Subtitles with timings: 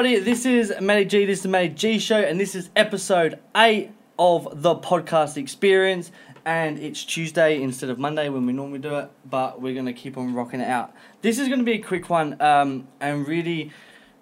[0.00, 0.24] everybody.
[0.24, 1.26] This is Matty G.
[1.26, 6.10] This is the Matty G Show, and this is episode eight of the podcast experience.
[6.46, 10.16] And it's Tuesday instead of Monday when we normally do it, but we're gonna keep
[10.16, 10.94] on rocking it out.
[11.20, 13.72] This is gonna be a quick one, um, and really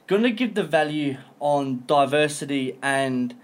[0.08, 3.36] gonna give the value on diversity and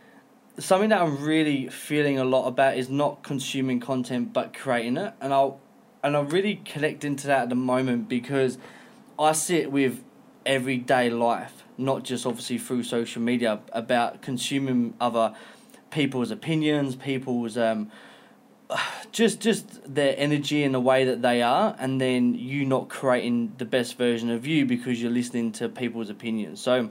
[0.59, 5.15] something that I'm really feeling a lot about is not consuming content but creating it,
[5.21, 5.61] and I'll
[6.03, 8.59] and I'm really connecting to that at the moment because
[9.21, 10.03] I sit with
[10.47, 15.35] everyday life, not just obviously through social media, about consuming other
[15.91, 17.91] people's opinions, people's um,
[19.13, 23.53] just just their energy and the way that they are, and then you not creating
[23.59, 26.61] the best version of you because you're listening to people's opinions.
[26.61, 26.91] So,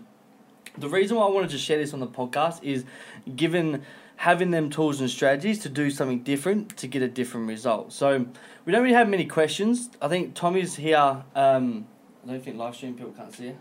[0.78, 2.86] the reason why I wanted to share this on the podcast is
[3.36, 3.84] given
[4.16, 7.92] having them tools and strategies to do something different to get a different result.
[7.94, 8.26] So,
[8.66, 9.90] we don't really have many questions.
[10.02, 11.24] I think Tommy's here.
[11.36, 11.88] Um,
[12.24, 13.58] I don't think live stream people can't see it.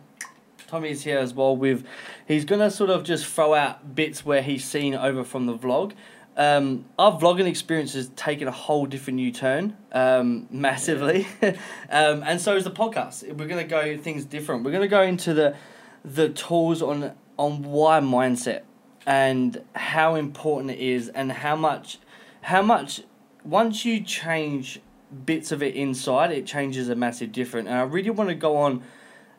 [0.68, 1.84] Tommy's here as well with
[2.26, 5.92] he's gonna sort of just throw out bits where he's seen over from the vlog.
[6.36, 11.26] Um, our vlogging experience has taken a whole different new turn, um, massively,
[11.90, 13.30] um, and so is the podcast.
[13.36, 14.64] We're gonna go things different.
[14.64, 15.56] We're gonna go into the
[16.04, 18.62] the tools on on why mindset
[19.06, 21.98] and how important it is and how much
[22.42, 23.02] how much
[23.44, 24.80] once you change
[25.12, 27.68] bits of it inside, it changes a massive difference.
[27.68, 28.82] And I really want to go on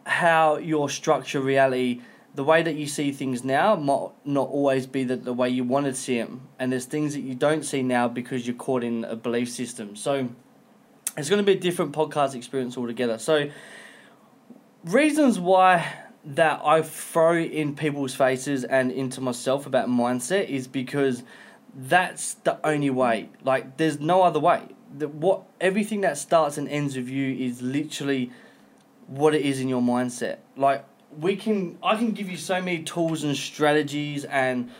[0.06, 2.02] how your structure reality,
[2.36, 5.64] the way that you see things now, might not always be the, the way you
[5.64, 6.48] want to see them.
[6.60, 9.96] And there's things that you don't see now because you're caught in a belief system.
[9.96, 10.30] So
[11.18, 13.18] it's going to be a different podcast experience altogether.
[13.18, 13.50] So
[14.84, 15.94] reasons why
[16.26, 21.24] that I throw in people's faces and into myself about mindset is because
[21.76, 23.30] that's the only way.
[23.44, 24.62] Like there's no other way.
[24.96, 28.32] The, what everything that starts and ends with you is literally
[29.08, 30.38] what it is in your mindset.
[30.56, 30.86] Like
[31.20, 34.72] we can I can give you so many tools and strategies and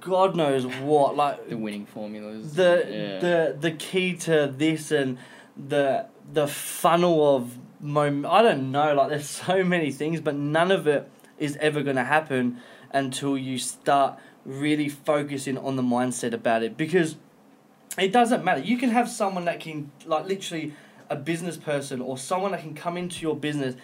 [0.00, 2.54] God knows what like the winning formulas.
[2.54, 3.18] the yeah.
[3.18, 5.18] the the key to this and
[5.56, 10.70] the the funnel of moment I don't know like there's so many things but none
[10.70, 12.58] of it is ever going to happen
[12.92, 17.16] until you start really focusing on the mindset about it because
[18.00, 18.60] it doesn't matter.
[18.60, 20.74] You can have someone that can like literally
[21.08, 23.74] a business person or someone that can come into your business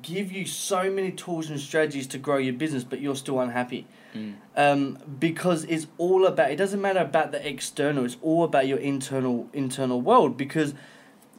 [0.00, 3.86] give you so many tools and strategies to grow your business but you're still unhappy.
[4.14, 4.34] Mm.
[4.56, 8.76] um, because it's all about it doesn't matter about the external it's all about your
[8.76, 10.74] internal internal world because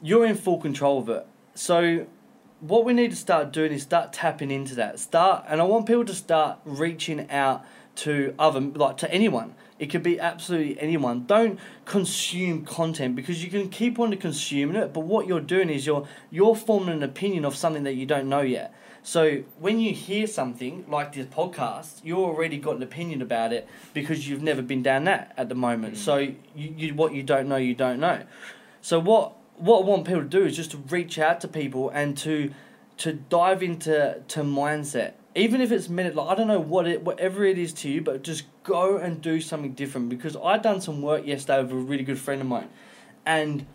[0.02, 1.26] you're in full control of it.
[1.54, 2.06] So
[2.58, 4.98] what we need to start doing is start tapping into that.
[4.98, 7.64] Start and i want people to start reaching out
[7.96, 13.50] to other like to anyone it could be absolutely anyone don't consume content because you
[13.50, 17.44] can keep on consuming it but what you're doing is you're you're forming an opinion
[17.44, 18.74] of something that you don't know yet
[19.06, 23.68] so when you hear something like this podcast, you already got an opinion about it
[23.92, 25.94] because you've never been down that at the moment.
[25.94, 25.98] Mm.
[25.98, 28.22] So you, you what you don't know, you don't know.
[28.80, 31.90] So what what I want people to do is just to reach out to people
[31.90, 32.52] and to
[32.96, 35.12] to dive into to mindset.
[35.34, 38.00] Even if it's minute like I don't know what it whatever it is to you,
[38.00, 41.76] but just go and do something different because I'd done some work yesterday with a
[41.76, 42.68] really good friend of mine.
[43.24, 43.66] And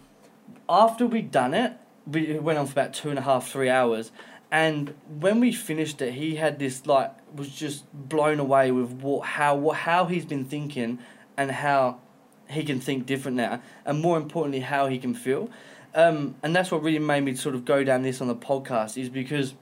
[0.68, 1.74] after we'd done it,
[2.06, 4.12] we it went on for about two and a half, three hours.
[4.52, 9.26] And when we finished it, he had this like was just blown away with what
[9.26, 11.00] how what how he's been thinking
[11.38, 12.00] and how
[12.50, 15.50] he can think different now, and more importantly, how he can feel.
[15.94, 19.00] Um, and that's what really made me sort of go down this on the podcast
[19.00, 19.54] is because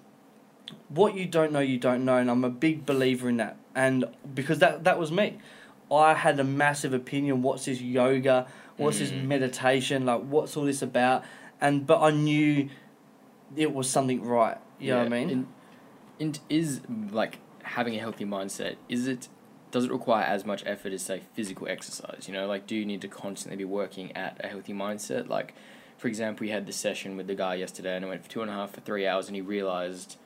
[0.90, 3.58] what you don't know, you don't know, and I'm a big believer in that.
[3.76, 5.38] And because that that was me,
[5.92, 7.42] I had a massive opinion.
[7.42, 8.48] What's this yoga?
[8.78, 9.26] What's this Mm.
[9.26, 10.06] meditation?
[10.06, 11.24] Like, what's all this about?
[11.60, 12.70] And but I knew
[13.56, 14.58] it was something right.
[14.80, 15.30] You know what I mean?
[15.30, 15.48] And,
[16.20, 19.28] and is like having a healthy mindset, is it
[19.72, 22.25] does it require as much effort as say physical exercise?
[22.28, 25.28] You know, like do you need to constantly be working at a healthy mindset?
[25.28, 25.54] Like
[25.98, 28.42] for example, we had the session with the guy yesterday and it went for two
[28.42, 30.18] and a half for three hours and he realized,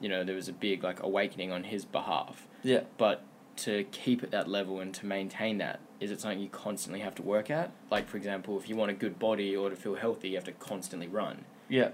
[0.00, 2.46] you know, there was a big like awakening on his behalf.
[2.62, 2.80] yeah.
[2.98, 3.22] But
[3.56, 7.14] to keep at that level and to maintain that, is it something you constantly have
[7.16, 7.70] to work at?
[7.90, 10.44] Like for example, if you want a good body or to feel healthy, you have
[10.44, 11.44] to constantly run.
[11.68, 11.90] Yeah.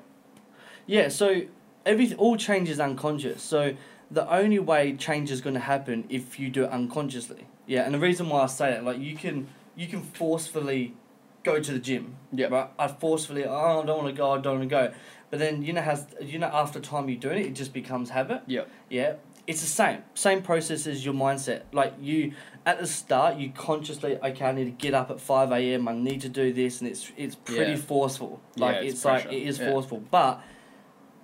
[0.87, 1.43] Yeah, so
[1.85, 3.43] everything all change is unconscious.
[3.43, 3.75] So
[4.11, 7.49] the only way change is going to happen if you do it unconsciously.
[7.67, 10.95] Yeah, and the reason why I say that, like you can you can forcefully
[11.43, 12.17] go to the gym.
[12.33, 12.47] Yeah.
[12.47, 12.71] Right.
[12.79, 14.93] I forcefully oh I don't want to go I don't want to go,
[15.31, 18.11] but then you know has you know after time you're doing it it just becomes
[18.11, 18.43] habit.
[18.47, 18.65] Yeah.
[18.89, 19.15] Yeah.
[19.47, 21.63] It's the same same process as your mindset.
[21.73, 22.33] Like you
[22.65, 25.87] at the start you consciously okay I need to get up at five a.m.
[25.89, 27.77] I need to do this and it's it's pretty Yeah.
[27.77, 28.41] forceful.
[28.57, 29.71] Yeah, Like it's it's, like it is Yeah.
[29.71, 30.43] forceful, but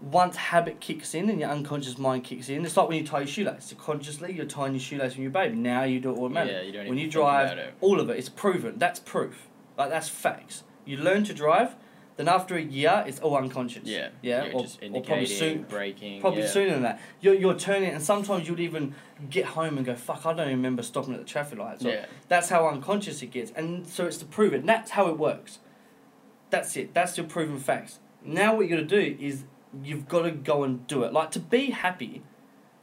[0.00, 3.18] once habit kicks in and your unconscious mind kicks in, it's like when you tie
[3.20, 3.66] your shoelace.
[3.66, 5.54] Subconsciously, you're tying your shoelace when you're baby.
[5.56, 6.56] Now you do it automatically.
[6.56, 8.78] Yeah, you don't when you drive, all of it, it's proven.
[8.78, 9.46] That's proof.
[9.78, 10.64] Like that's facts.
[10.84, 11.76] You learn to drive,
[12.16, 13.84] then after a year, it's all unconscious.
[13.84, 14.10] Yeah.
[14.20, 14.50] Yeah.
[14.52, 16.20] Or, just or probably soon, braking.
[16.20, 16.48] probably yeah.
[16.48, 17.00] sooner than that.
[17.20, 18.94] You're, you're turning, and sometimes you'd even
[19.30, 21.88] get home and go, "Fuck, I don't even remember stopping at the traffic lights." Or,
[21.88, 22.06] Yeah.
[22.28, 24.60] That's how unconscious it gets, and so it's to prove it.
[24.60, 25.58] And that's how it works.
[26.50, 26.92] That's it.
[26.94, 27.98] That's your proven facts.
[28.24, 29.44] Now what you got to do is
[29.82, 31.12] you've got to go and do it.
[31.12, 32.22] Like to be happy,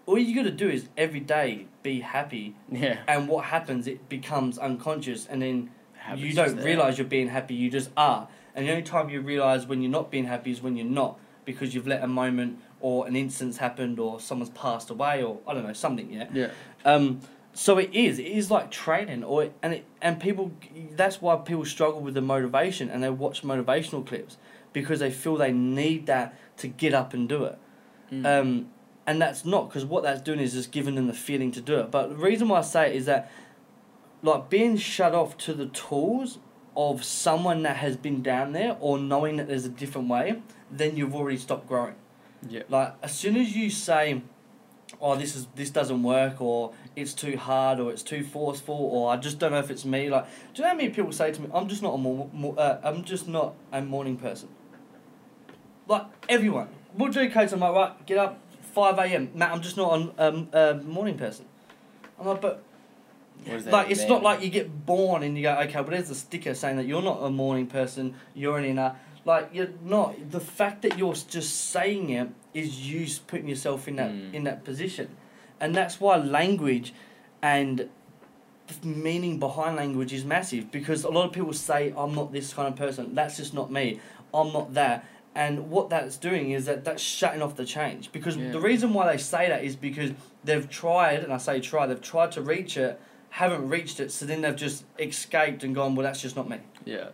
[0.08, 2.98] all you got to do is every day be happy, Yeah.
[3.08, 3.86] and what happens?
[3.88, 5.70] It becomes unconscious, and then
[6.16, 7.54] you don't realize you're being happy.
[7.54, 8.28] You just are,
[8.60, 11.18] and the only time you realize when you're not being happy is when you're not,
[11.46, 15.54] because you've let a moment or an instance happened, or someone's passed away, or I
[15.54, 16.12] don't know something.
[16.12, 16.28] Yeah.
[16.34, 16.50] Yeah.
[16.84, 17.22] Um,
[17.54, 18.20] so it is.
[18.20, 20.52] It is like training, or and it, and people.
[20.92, 24.36] That's why people struggle with the motivation, and they watch motivational clips
[24.74, 27.58] because they feel they need that to get up and do it.
[28.12, 28.26] Mm.
[28.26, 28.70] Um,
[29.08, 31.80] and that's not because what that's doing is just giving them the feeling to do
[31.80, 31.92] it.
[31.92, 33.32] But the reason why I say it is that,
[34.22, 36.40] like being shut off to the tools
[36.76, 40.96] of someone that has been down there, or knowing that there's a different way, then
[40.96, 41.96] you've already stopped growing.
[42.48, 42.64] yeah.
[42.70, 44.22] Like as soon as you say,
[45.02, 49.12] "Oh, this is this doesn't work," or "It's too hard," or "It's too forceful," or
[49.12, 51.32] "I just don't know if it's me," like, do you know how many people say
[51.32, 54.50] to me, "I'm just not a mor- mor- uh, I'm just not a morning person."
[55.88, 57.52] Like everyone, we'll do case.
[57.52, 59.32] I'm like, right, get up, five a.m.
[59.34, 61.46] Matt, I'm just not a um, a morning person.
[62.20, 62.69] I'm like, but What does that
[63.48, 64.10] like it's mean?
[64.10, 66.86] not like you get born and you go, okay, but there's a sticker saying that
[66.86, 68.96] you're not a morning person, you're an inner.
[69.26, 70.32] Like you're not.
[70.32, 74.34] The fact that you're just saying it is you putting yourself in that Mm.
[74.34, 75.10] in that position,
[75.60, 76.94] and that's why language,
[77.42, 77.90] and
[78.82, 82.54] the meaning behind language is massive because a lot of people say I'm not this
[82.54, 83.16] kind of person.
[83.16, 84.00] That's just not me.
[84.34, 85.06] I'm not that.
[85.36, 88.52] And what that's doing is that that's shutting off the change because Yeah.
[88.52, 90.12] the reason why they say that is because
[90.44, 93.00] they've tried, and I say try, they've tried to reach it,
[93.30, 96.58] haven't reached it, so then they've just escaped and gone, well, that's just not me.
[96.86, 97.10] Yeah.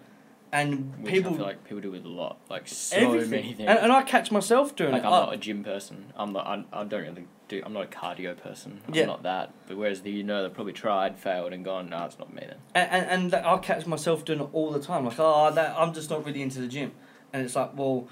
[0.52, 2.38] And Which people, I feel like people do with a lot.
[2.50, 3.68] Like so everything, many things.
[3.70, 5.06] and, and I catch myself doing like it.
[5.06, 6.14] I'm I- not a gym person.
[6.16, 6.48] I'm not.
[6.48, 7.62] I, I don't really do.
[7.66, 8.80] I'm not a cardio person.
[8.88, 9.06] I'm Yeah.
[9.06, 9.52] not that.
[9.68, 11.90] But whereas the you know they've probably tried, failed, and gone.
[11.90, 12.58] No, it's not me then.
[12.74, 15.04] and, and, and I catch myself doing it all the time.
[15.04, 16.94] Like, oh, that I'm just not really into the gym,
[17.34, 18.08] and it's like, well,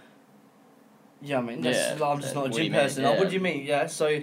[1.22, 2.74] yeah, I mean, that's, Yeah, I'm just not a gym mean?
[2.74, 3.06] person.
[3.06, 3.64] Oh, what do you mean?
[3.66, 4.20] Yeah, so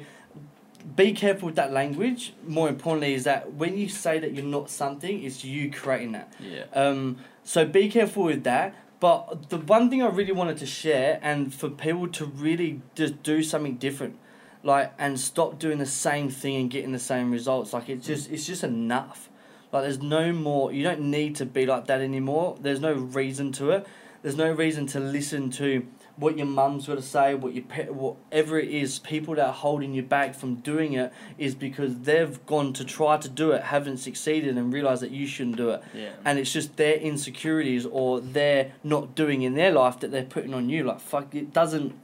[0.97, 2.33] be careful with that language.
[2.47, 6.33] More importantly, is that when you say that you're not something, it's you creating that.
[6.41, 6.65] Yeah.
[6.73, 8.75] Um, so be careful with that.
[9.01, 13.23] But the one thing I really wanted to share, and for people to really just
[13.23, 14.19] do something different,
[14.63, 17.73] like and stop doing the same thing and getting the same results.
[17.73, 19.31] Like it's just it's just enough.
[19.73, 20.73] Like there's no more.
[20.73, 22.59] You don't need to be like that anymore.
[22.61, 23.87] There's no reason to it.
[24.23, 25.87] There's no reason to listen to
[26.21, 28.99] what your mum's got to say, what your pet, whatever it is.
[29.01, 33.17] People that are holding you back from doing it is because they've gone to try
[33.17, 36.11] to do it, haven't succeeded, and realize that you shouldn't do it Yeah.
[36.25, 40.55] and it's just their insecurities or their not doing in their life that they're putting
[40.55, 41.95] on you like fuck it doesn't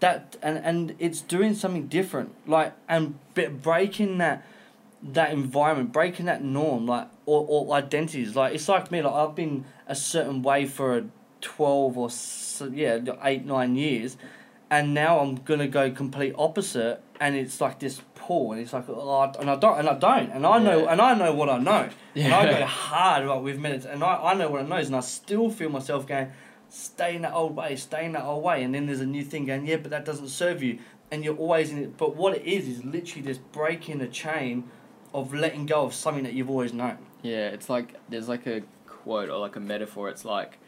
[0.00, 3.18] that and and it's doing something different like and
[3.62, 4.44] breaking that
[5.02, 9.34] that environment breaking that norm like or, or identities like it's like me like i've
[9.34, 11.04] been a certain way for a
[11.40, 12.08] 12 or
[12.72, 14.16] yeah 8 9 years
[14.70, 18.84] and now i'm gonna go complete opposite and it's like this pull and it's like
[18.88, 20.92] oh, and i don't and i don't and i know Yeah.
[20.92, 24.16] and i know what i know and I go hard like with minutes, and I,
[24.16, 26.32] I know what I know, and I still feel myself going,
[26.68, 29.22] stay in that old way, stay in that old way, and then there's a new
[29.22, 30.80] thing going, yeah, but that doesn't serve you,
[31.12, 31.96] and you're always in it.
[31.96, 34.64] But what it is is literally just breaking the chain
[35.14, 36.98] of letting go of something that you've always known.
[37.22, 40.08] Yeah, it's like there's like a quote or like a metaphor.
[40.08, 40.58] It's like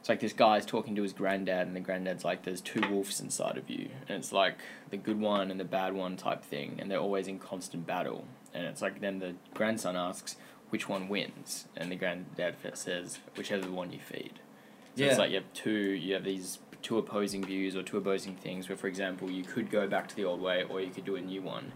[0.00, 3.20] it's like this guy's talking to his granddad, and the granddad's like, "There's two wolves
[3.20, 4.58] inside of you," and it's like
[4.90, 8.24] the good one and the bad one type thing, and they're always in constant battle.
[8.54, 10.36] And it's like then the grandson asks,
[10.70, 14.40] "Which one wins?" And the granddad says, "Whichever one you feed."
[14.96, 15.10] So Yeah.
[15.10, 18.68] it's like you have two, you have these two opposing views or two opposing things.
[18.68, 21.16] Where, for example, you could go back to the old way, or you could do
[21.16, 21.72] a new one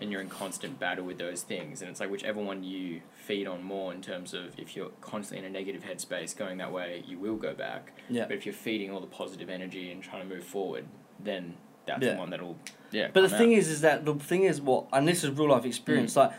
[0.00, 1.80] and you're in constant battle with those things.
[1.80, 5.46] And it's like whichever one you feed on more in terms of if you're constantly
[5.46, 7.92] in a negative headspace going that way, you will go back.
[8.08, 8.24] Yeah.
[8.26, 10.86] But if you're feeding all the positive energy and trying to move forward,
[11.18, 11.54] then
[11.86, 12.14] that's Yeah.
[12.14, 12.58] the one that'll
[12.90, 13.08] yeah.
[13.12, 13.58] But the thing out.
[13.58, 16.12] is, is that the thing is what, and this is real life experience.
[16.14, 16.16] Mm.
[16.16, 16.32] Like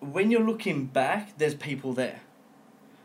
[0.00, 2.20] when you're looking back, there's people there,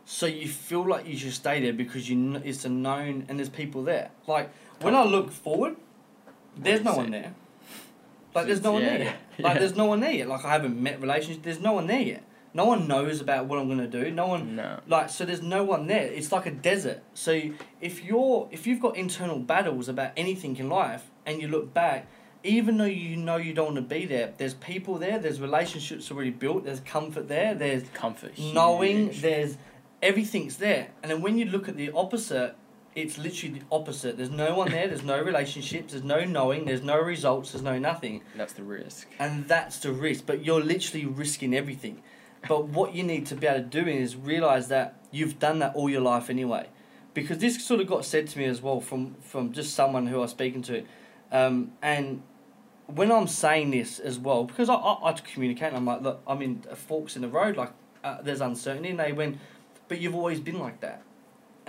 [0.06, 3.38] so you feel like you should stay there because you kn- it's a known and
[3.40, 4.12] there's people there.
[4.28, 4.50] Like
[4.82, 5.76] when I look forward,
[6.58, 7.34] there's no one there.
[8.36, 9.18] Like there's no one Yeah, there yet.
[9.40, 9.60] Like yeah.
[9.60, 10.28] there's no one there yet.
[10.28, 11.44] Like I haven't met relationships.
[11.44, 12.24] There's no one there yet.
[12.54, 14.10] No one knows about what I'm gonna do.
[14.12, 14.80] No one No.
[14.88, 15.26] like so.
[15.26, 16.04] There's no one there.
[16.08, 17.04] It's like a desert.
[17.14, 17.40] So
[17.82, 22.08] if you're if you've got internal battles about anything in life, and you look back,
[22.44, 25.20] even though you know you don't want to be there, there's people there.
[25.20, 26.66] There's relationships already built.
[26.66, 27.54] There's comfort there.
[27.54, 28.38] There's Comfort.
[28.40, 29.22] knowing huge.
[29.22, 29.58] there's
[30.02, 32.56] everything's there and then when you look at the opposite
[32.96, 34.18] it's literally the opposite.
[34.18, 37.78] There's no one there there's no relationships there's no knowing there's no results there's no
[37.78, 38.22] nothing.
[38.36, 39.08] That's the risk.
[39.20, 42.02] and that's the risk but you're literally risking everything.
[42.48, 45.76] But what you need to be able to do is realize that you've done that
[45.76, 46.70] all your life anyway.
[47.14, 50.18] Because this sort of got said to me as well from from just someone who
[50.18, 50.84] I was speaking to.
[51.32, 52.24] Um, and
[52.88, 56.42] when I'm saying this as well, because I, I, I communicate, I'm like, look, I'm
[56.42, 57.72] in forks in the road, like,
[58.04, 59.38] uh, there's uncertainty, and they went,
[59.88, 61.04] but you've always been like that.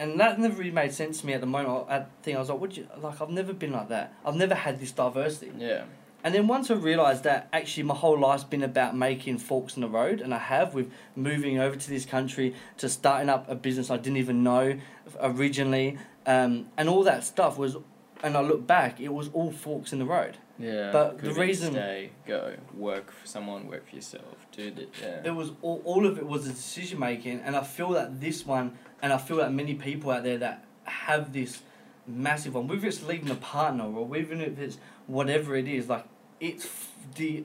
[0.01, 1.87] And that never really made sense to me at the moment.
[1.91, 4.15] I, think I was like, would you, like, I've never been like that.
[4.25, 5.53] I've never had this diversity.
[5.59, 5.85] Yeah.
[6.25, 9.83] And then once I realised that actually my whole life's been about making forks in
[9.83, 13.55] the road, and I have with moving over to this country to starting up a
[13.55, 14.79] business I didn't even know
[15.21, 17.77] originally, um, and all that stuff was,
[18.23, 20.39] and I look back, it was all forks in the road.
[20.59, 20.93] Yeah.
[20.93, 25.23] But the reason- stay, go, work for someone, work for yourself, the yeah.
[25.25, 28.45] It was all, all of it was a decision making, and I feel that this
[28.45, 31.63] one, and I feel that many people out there that have this
[32.07, 36.05] massive one, whether it's leaving a partner or even if it's whatever it is, like
[36.41, 36.69] it's
[37.15, 37.45] the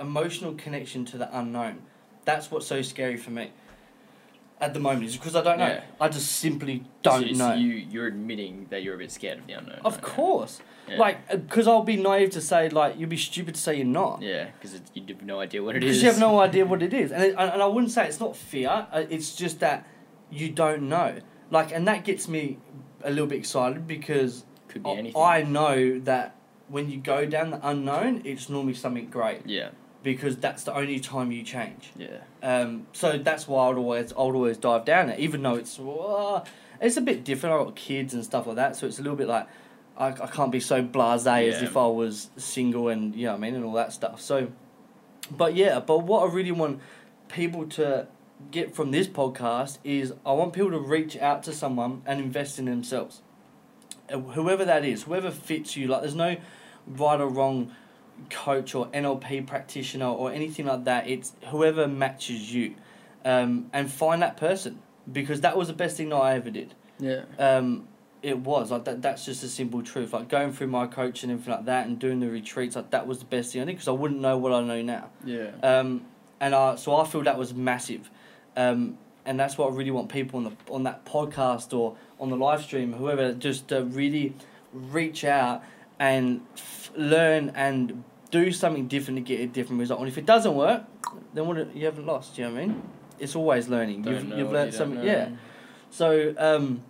[0.00, 1.82] emotional connection to the unknown.
[2.24, 3.52] That's what's so scary for me
[4.60, 5.66] at the moment, is because I don't know.
[5.66, 5.82] Yeah.
[6.00, 7.50] I just simply don't so, know.
[7.50, 9.80] So you you're admitting that you're a bit scared of the unknown.
[9.84, 10.96] of right course, Yeah.
[10.98, 14.22] like because I'll be naive to say like you'd be stupid to say you're not.
[14.22, 15.88] Yeah, because you have no idea what it is.
[15.88, 18.20] Because you have no idea what it is, and it, and I wouldn't say it's
[18.20, 18.86] not fear.
[18.90, 19.86] uh, It's just that
[20.30, 21.18] you don't know.
[21.50, 22.58] Like, and that gets me
[23.04, 25.22] a little bit excited because Could be anything.
[25.22, 26.34] I know that
[26.68, 29.68] when you go down the unknown, it's normally something great Yeah.
[30.06, 31.90] Because that's the only time you change.
[31.96, 32.20] Yeah.
[32.40, 36.44] Um, so that's why I'd always I'd always dive down it, even though it's uh,
[36.80, 37.56] it's a bit different.
[37.56, 39.48] I've got kids and stuff like that, so it's a little bit like
[39.98, 43.38] I, I can't be so blasé as if I was single and you know what
[43.38, 44.20] I mean and all that stuff.
[44.20, 44.52] So,
[45.30, 46.80] but yeah, but what I really want
[47.28, 48.06] people to
[48.52, 52.58] get from this podcast is I want people to reach out to someone and invest
[52.60, 53.22] in themselves,
[54.08, 55.88] Uh, whoever that is, whoever fits you.
[55.88, 56.36] Like, there's no
[56.86, 57.72] right or wrong
[58.30, 61.08] coach or NLP practitioner or anything like that.
[61.08, 62.74] It's whoever matches you,
[63.24, 64.80] um, and find that person
[65.10, 66.74] because that was the best thing that I ever did.
[66.98, 67.24] Yeah.
[67.38, 67.88] Um,
[68.22, 69.02] it was like that.
[69.02, 70.12] That's just a simple truth.
[70.12, 72.76] Like going through my coach and everything like that, and doing the retreats.
[72.76, 74.82] Like that was the best thing I did because I wouldn't know what I know
[74.82, 75.10] now.
[75.24, 75.50] Yeah.
[75.62, 76.06] Um,
[76.40, 78.10] and I, so I feel that was massive.
[78.56, 82.30] Um, and that's what I really want people on the on that podcast or on
[82.30, 84.34] the live stream, whoever, just to really
[84.72, 85.62] reach out
[85.98, 90.00] and f- learn and do something different to get a different result.
[90.00, 90.84] And if it doesn't work,
[91.34, 91.74] then what?
[91.76, 92.36] You haven't lost.
[92.36, 92.82] Do you know what I mean?
[93.18, 94.02] It's always learning.
[94.02, 95.02] Don't you've you've learned you something.
[95.02, 95.30] Yeah.
[95.90, 96.82] So, um,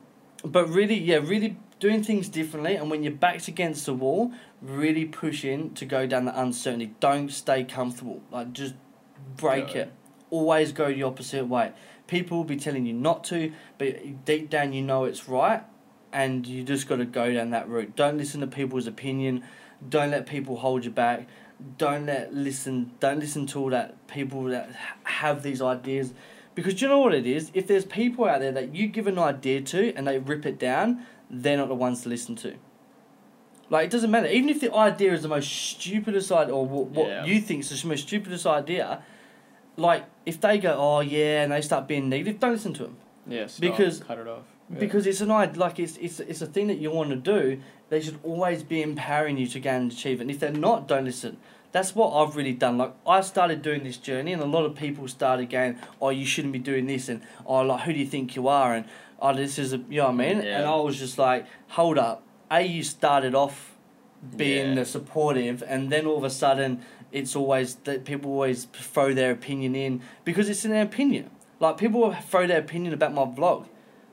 [0.44, 2.74] but really, yeah, really doing things differently.
[2.76, 6.94] And when your back's against the wall, really push in to go down the uncertainty.
[7.00, 8.22] Don't stay comfortable.
[8.30, 8.74] Like, just
[9.36, 9.92] break it.
[10.30, 11.72] Always go the opposite way.
[12.06, 15.62] People will be telling you not to, but deep down you know it's right.
[16.16, 17.94] And you just got to go down that route.
[17.94, 19.44] Don't listen to people's opinion.
[19.86, 21.28] Don't let people hold you back.
[21.76, 22.92] Don't let listen.
[23.00, 24.70] Don't listen to all that people that
[25.04, 26.14] have these ideas
[26.54, 27.50] because do you know what it is?
[27.52, 30.58] If there's people out there that you give an idea to and they rip it
[30.58, 32.54] down, they're not the ones to listen to.
[33.68, 34.28] Like, it doesn't matter.
[34.28, 37.24] Even if the idea is the most stupidest idea, or what, what Yeah.
[37.26, 39.02] you think is the most stupidest idea,
[39.76, 42.96] like, if they go, oh, yeah, and they start being negative, don't listen to them.
[43.26, 43.48] Yeah.
[43.60, 44.44] Because- cut it off.
[44.70, 44.80] Yeah.
[44.80, 47.60] Because it's an idea, like, it's, it's, it's a thing that you want to do.
[47.88, 50.22] They should always be empowering you to go and achieve it.
[50.22, 51.36] And if they're not, don't listen.
[51.72, 52.78] That's what I've really done.
[52.78, 56.26] Like, I started doing this journey, and a lot of people started going, oh, you
[56.26, 58.74] shouldn't be doing this, and oh, like, who do you think you are?
[58.74, 58.86] And
[59.20, 60.42] oh, this is, a, you know what I mean?
[60.42, 60.58] Yeah.
[60.58, 62.22] And I was just like, hold up.
[62.50, 63.76] A, you started off
[64.36, 64.74] being Yeah.
[64.76, 66.80] the supportive, and then all of a sudden,
[67.12, 71.30] it's always that people always throw their opinion in because it's an opinion.
[71.60, 73.66] Like, people will throw their opinion about my vlog,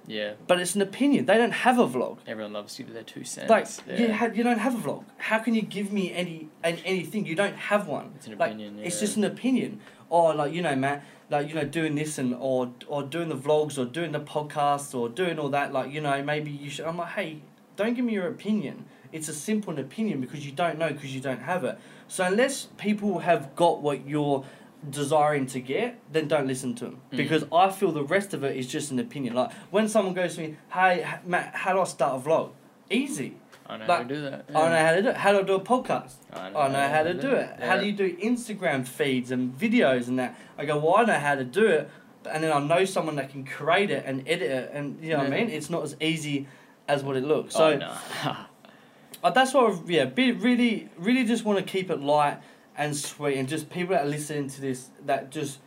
[0.05, 0.33] Yeah.
[0.47, 1.25] but it's an opinion.
[1.25, 2.17] They don't have a vlog.
[2.27, 3.49] Everyone loves to give their two cents.
[3.49, 3.97] Like yeah.
[3.97, 5.05] you, ha- you don't have a vlog.
[5.17, 7.25] How can you give me any, any anything?
[7.25, 8.11] You don't have one.
[8.15, 9.79] It's an like, opinion, It's just an opinion.
[10.09, 13.37] Or like you know, Matt, like you know, doing this and or or doing the
[13.37, 15.73] vlogs or doing the podcasts or doing all that.
[15.73, 16.85] Like you know, maybe you should.
[16.85, 17.41] I'm like, hey,
[17.75, 18.85] don't give me your opinion.
[19.11, 21.79] It's a simple opinion because you don't know because you don't have it.
[22.07, 24.43] So unless people have got what you're
[24.89, 27.17] desiring to get, then don't listen to them Mm.
[27.17, 29.33] because I feel the rest of it is just an opinion.
[29.33, 32.51] Like when someone goes to me, "Hey, Matt, how do I start a vlog?"
[32.89, 33.37] Easy.
[33.65, 34.45] I know Like, how to do that.
[34.53, 35.15] I know how to do it.
[35.17, 36.13] How do I do a podcast?
[36.33, 37.49] I I know how to do it.
[37.61, 40.35] How do you do Instagram feeds and videos and that?
[40.57, 41.89] I go, well, I know how to do it,
[42.29, 45.19] and then I know someone that can create it and edit it, and you know
[45.19, 45.49] what I mean.
[45.49, 46.47] It's not as easy
[46.89, 47.55] as what it looks.
[47.55, 47.95] So oh, no.
[49.23, 52.39] uh, that's why, yeah, be really, really just want to keep it light
[52.77, 55.59] and sweet, and just people that are listening to this that just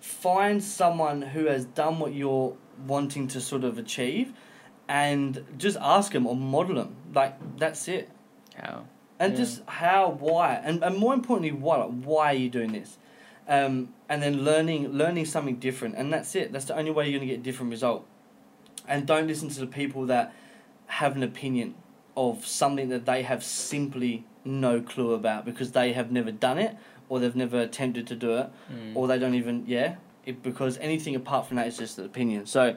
[0.00, 2.56] find someone who has done what you're
[2.86, 4.32] wanting to sort of achieve,
[4.88, 6.96] and just ask them or model them.
[7.14, 8.10] Like that's it
[8.56, 8.84] how?
[9.18, 9.38] and Yeah.
[9.38, 12.98] just how why and, and more importantly why like, why are you doing this
[13.48, 17.18] um, and then learning learning something different and that's it that's the only way you're
[17.18, 18.06] going to get a different result
[18.88, 20.32] and don't listen to the people that
[20.86, 21.74] have an opinion
[22.16, 26.76] of something that they have simply no clue about because they have never done it
[27.08, 28.94] or they've never attempted to do it Mm.
[28.96, 32.46] or they don't even yeah it, because anything apart from that is just an opinion
[32.46, 32.76] so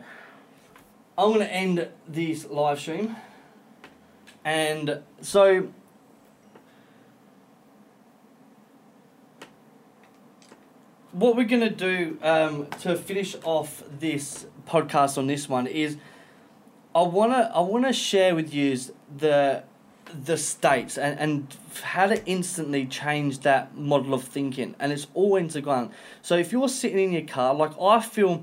[1.17, 3.15] i'm going to end this live stream
[4.43, 5.67] and so
[11.11, 15.97] what we're going to do um, to finish off this podcast on this one is
[16.99, 18.67] i want to i want to share with you
[19.23, 19.63] the
[20.31, 21.31] the states and, and
[21.95, 25.87] how to instantly change that model of thinking and it's all intergone
[26.21, 28.33] so if you're sitting in your car like i feel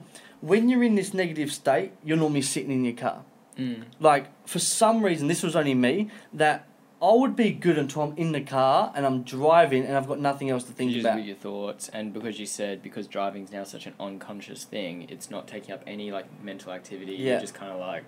[0.53, 3.21] when you're in this negative state you're normally sitting in your car
[3.57, 3.85] Mm.
[4.01, 6.67] like for some reason this was only me that
[7.01, 10.19] i would be good until i'm in the car and i'm driving and i've got
[10.19, 13.63] nothing else to think about with your thoughts, and because you said because driving's now
[13.63, 17.13] such an unconscious thing, it's not taking up any like mental activity.
[17.15, 17.25] Yeah.
[17.35, 18.03] You're just kind of like.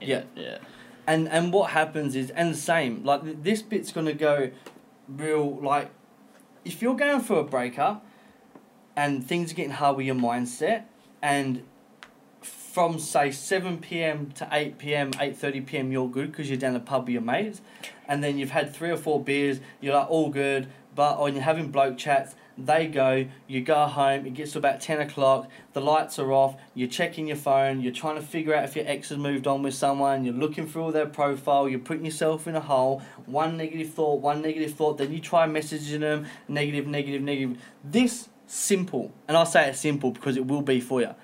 [0.00, 0.16] In Yeah.
[0.18, 0.58] it, Yeah.
[1.06, 4.50] and and what happens is and the same like this bit's gonna go
[5.08, 5.90] real like
[6.64, 8.04] if you're going for a breakup
[8.96, 10.82] and things are getting hard with your mindset
[11.22, 11.62] and
[12.42, 16.80] from say 7 p.m to 8 p.m 8.30 p.m you're good because you're down the
[16.80, 17.60] pub with your mates
[18.06, 21.34] and then you've had three or four beers you're like all good but oh, when
[21.34, 25.48] you're having bloke chats they go you go home it gets to about 10 o'clock
[25.74, 28.86] the lights are off you're checking your phone you're trying to figure out if your
[28.88, 32.56] ex has moved on with someone you're looking through their profile you're putting yourself in
[32.56, 37.22] a hole one negative thought one negative thought then you try messaging them negative negative
[37.22, 37.56] negative.
[37.84, 41.14] This simple and i say it's simple because it will be for you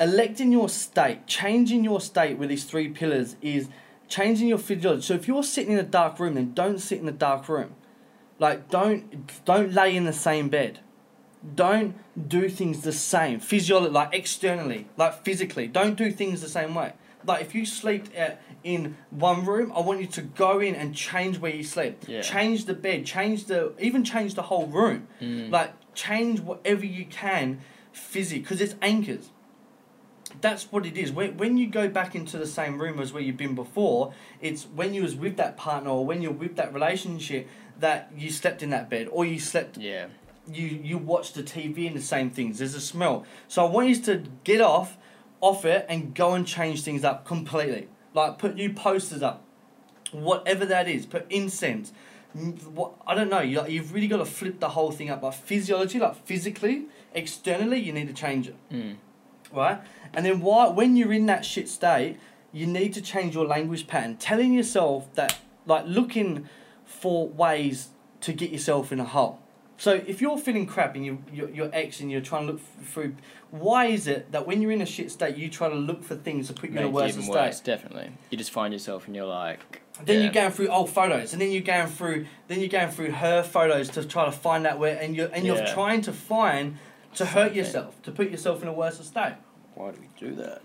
[0.00, 3.68] electing your state changing your state with these three pillars is
[4.08, 5.02] changing your physiology.
[5.02, 7.74] So if you're sitting in a dark room then don't sit in a dark room
[8.38, 10.80] like don't don't lay in the same bed.
[11.54, 11.94] Don't
[12.28, 13.40] do things the same.
[13.40, 16.92] Physiology like externally like physically don't do things the same way.
[17.24, 20.94] Like if you sleep at, in one room i want you to go in and
[20.94, 22.20] change where you sleep Yeah.
[22.20, 25.06] change the bed change the even change the whole room.
[25.20, 25.50] Mm.
[25.50, 27.60] like change whatever you can
[27.92, 29.30] physically because it's anchors
[30.40, 33.22] that's what it is when, when you go back into the same room as where
[33.22, 36.72] you've been before it's when you was with that partner or when you're with that
[36.74, 40.06] relationship that you slept in that bed or you slept yeah.
[40.52, 42.58] you you watch the TV and the same things.
[42.58, 43.24] There's a smell.
[43.48, 44.96] So I want you to get off
[45.40, 47.88] off it and go and change things up completely.
[48.14, 49.44] Like put new posters up,
[50.12, 51.04] whatever that is.
[51.06, 51.92] Put incense.
[52.32, 53.40] What I don't know.
[53.40, 55.22] You you've really got to flip the whole thing up.
[55.22, 58.96] Like physiology, like physically, externally, you need to change it Mm.
[59.52, 59.78] right?
[60.16, 62.18] And then why when you're in that shit state,
[62.50, 66.48] you need to change your language pattern, telling yourself that like looking
[66.86, 67.90] for ways
[68.22, 69.42] to get yourself in a hole.
[69.78, 72.62] So if you're feeling crap and you you're, you're ex and you're trying to look
[72.82, 73.14] through,
[73.50, 76.16] why is it that when you're in a shit state, you try to look for
[76.16, 77.34] things to put you in a worse even state?
[77.34, 78.10] worse, definitely.
[78.30, 79.82] You just find yourself and you're like.
[80.02, 80.22] Then yeah.
[80.24, 83.42] you're going through old photos, and then you're going through, then you're going through her
[83.42, 86.78] photos to try to find out where, and you're and you're trying to find
[87.14, 89.34] to hurt yourself, to put yourself in a worse state.
[89.76, 90.62] Why do we do that?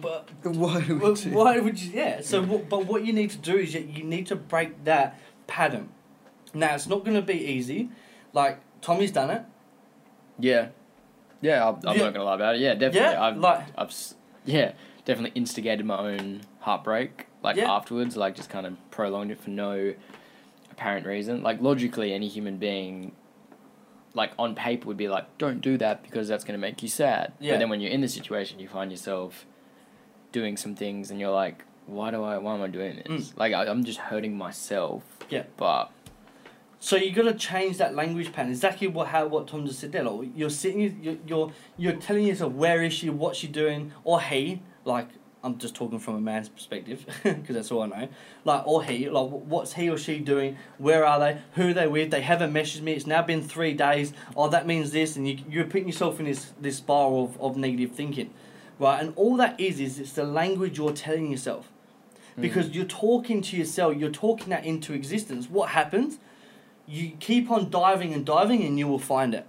[0.00, 1.90] But Why do we Well, do- why would you?
[1.92, 2.22] Yeah.
[2.22, 5.18] So, what, but what you need to do is you, you need to break that
[5.46, 5.90] pattern.
[6.54, 7.90] Now, it's not going to be easy.
[8.32, 9.42] Like Tommy's done it.
[10.38, 10.68] Yeah.
[11.40, 12.04] Yeah, I'm, I'm Yeah.
[12.04, 12.62] not gonna lie about it.
[12.62, 13.00] Yeah, definitely.
[13.00, 13.94] Yeah, I've, like- I've,
[14.46, 14.72] yeah,
[15.04, 17.26] definitely instigated my own heartbreak.
[17.42, 17.70] Like Yeah.
[17.70, 19.92] afterwards, like just kind of prolonged it for no
[20.70, 21.42] apparent reason.
[21.42, 23.12] Like logically, any human being,
[24.14, 27.32] like on paper, would be like, "Don't do that because that's gonna make you sad."
[27.40, 27.52] Yeah.
[27.52, 29.44] But then when you're in the situation, you find yourself
[30.32, 32.38] doing some things, and you're like, "Why do I?
[32.38, 33.32] Why am I doing this?
[33.36, 35.26] Like I, I'm just hurting myself." Mm.
[35.30, 35.42] Yeah.
[35.56, 35.90] But
[36.78, 38.50] So you got to change that language pattern.
[38.50, 40.04] Exactly what how what Tom just said there.
[40.04, 44.20] Like, you're sitting, you're, you're you're telling yourself where is she, what's she doing, or
[44.20, 44.60] he.
[44.84, 45.08] Like
[45.44, 48.08] I'm just talking from a man's perspective because that's all I know.
[48.44, 50.56] Like or he, like what's he or she doing?
[50.78, 51.38] Where are they?
[51.54, 52.10] Who are they with?
[52.10, 52.92] They haven't messaged me.
[52.94, 54.12] It's now been three days.
[54.36, 57.56] Oh, that means this, and you you're putting yourself in this this spiral of, of
[57.56, 58.32] negative thinking,
[58.78, 59.00] right?
[59.02, 61.70] And all that is is it's the language you're telling yourself.
[62.36, 62.42] Mm.
[62.42, 65.48] because you're talking to yourself, you're talking that into existence.
[65.48, 66.18] What happens?
[66.86, 69.46] You keep on diving and diving, and you will find it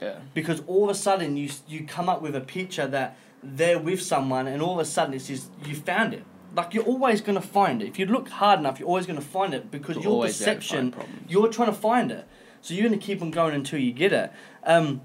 [0.00, 0.20] Yeah.
[0.34, 4.02] because all of a sudden you you come up with a picture that they're with
[4.02, 6.24] someone, and all of a sudden it's just you found it.
[6.54, 7.88] Like you're always gonna find it.
[7.88, 10.44] If you look hard enough, you're always gonna find it because You'll your always be
[10.44, 10.94] able to perception,
[11.28, 12.26] you're trying to find it.
[12.60, 14.32] So you're gonna keep on going until you get it.
[14.64, 15.02] Um,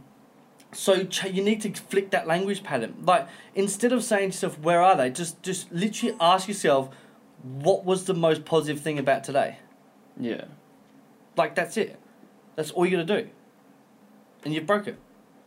[0.71, 2.95] so ch- you need to flick that language pattern.
[3.05, 6.89] Like instead of saying to yourself, "Where are they?" Just just literally ask yourself,
[7.43, 9.59] "What was the most positive thing about today?"
[10.19, 10.45] Yeah.
[11.37, 11.99] Like that's it.
[12.55, 13.29] That's all you gotta do.
[14.43, 14.97] And you broke it.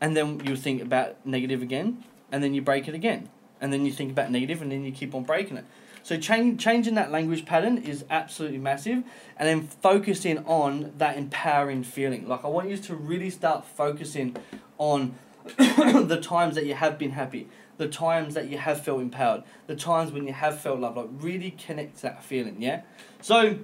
[0.00, 3.28] And then you think about negative again, and then you break it again.
[3.60, 5.64] And then you think about negative and then you keep on breaking it.
[6.02, 9.02] So change, changing that language pattern is absolutely massive
[9.36, 12.28] and then focusing on that empowering feeling.
[12.28, 14.36] Like I want you to really start focusing
[14.78, 15.16] on
[15.58, 19.74] the times that you have been happy, the times that you have felt empowered, the
[19.74, 20.96] times when you have felt love.
[20.96, 22.82] Like really connect to that feeling, yeah?
[23.20, 23.58] So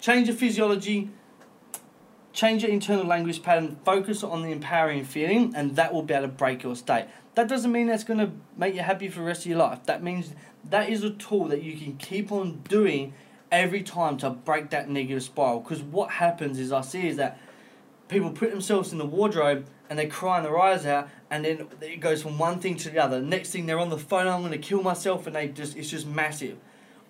[0.00, 1.10] change your physiology,
[2.32, 6.26] change your internal language pattern, focus on the empowering feeling, and that will be able
[6.26, 7.06] to break your state.
[7.34, 9.84] That doesn't mean that's going to make you happy for the rest of your life.
[9.86, 10.34] That means
[10.68, 13.14] that is a tool that you can keep on doing
[13.50, 15.60] every time to break that negative spiral.
[15.60, 17.38] Because what happens is, I see is that
[18.08, 22.00] people put themselves in the wardrobe and they're crying their eyes out, and then it
[22.00, 23.20] goes from one thing to the other.
[23.20, 25.90] Next thing they're on the phone, I'm going to kill myself, and they just it's
[25.90, 26.56] just massive.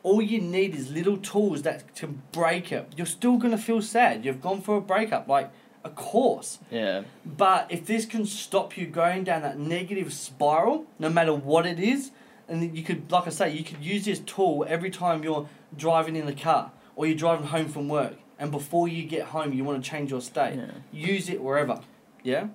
[0.03, 2.93] All you need is little tools that can break it.
[2.97, 4.25] You're still gonna feel sad.
[4.25, 5.53] You've gone for a breakup, like
[5.85, 6.59] of course.
[6.71, 7.03] Yeah.
[7.25, 11.79] But if this can stop you going down that negative spiral, no matter what it
[11.79, 12.11] is,
[12.49, 16.17] and you could, like I say, you could use this tool every time you're driving
[16.17, 19.65] in the car or you're driving home from work, and before you get home, you
[19.65, 20.57] want to change your state.
[20.57, 20.71] Yeah.
[20.93, 21.81] Use it wherever.
[22.23, 22.49] Yeah.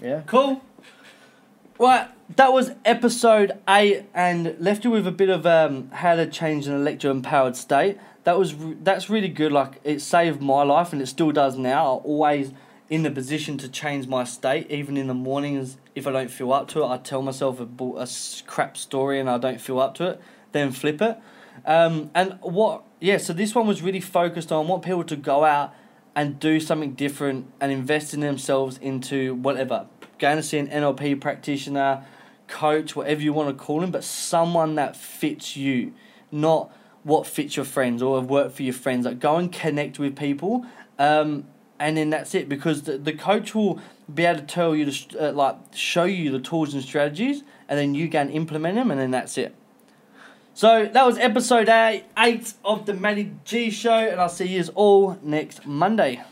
[0.00, 0.22] Yeah.
[0.26, 0.62] Cool.
[1.78, 6.26] Right, that was episode eight, and left you with a bit of um, how to
[6.26, 7.98] change an electro-empowered state.
[8.24, 9.52] That was that's really good.
[9.52, 11.98] Like it saved my life, and it still does now.
[11.98, 12.52] I'm always
[12.88, 15.78] in the position to change my state, even in the mornings.
[15.94, 18.08] If I don't feel up to it, I tell myself a, a
[18.46, 20.20] crap story, and I don't feel up to it.
[20.52, 21.18] Then flip it.
[21.64, 22.82] Um, and what?
[23.00, 23.18] Yeah.
[23.18, 25.74] So this one was really focused on want people to go out
[26.14, 29.86] and do something different and invest in themselves into whatever.
[30.18, 32.04] Going to see an NLP practitioner,
[32.48, 35.94] coach, whatever you want to call him, but someone that fits you,
[36.30, 39.06] not what fits your friends or have worked for your friends.
[39.06, 40.66] Like go and connect with people,
[40.98, 41.46] um,
[41.78, 42.48] and then that's it.
[42.48, 43.80] Because the, the coach will
[44.12, 47.78] be able to tell you to uh, like show you the tools and strategies, and
[47.78, 49.54] then you can implement them, and then that's it.
[50.52, 54.64] So that was episode eight, eight of the Matty G Show, and I'll see you
[54.74, 56.22] all next Monday.